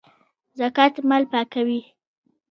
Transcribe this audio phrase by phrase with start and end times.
[0.59, 1.79] زکات مال پاکوي